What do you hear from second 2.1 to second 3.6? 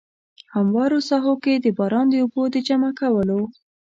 اوبو د جمع کولو.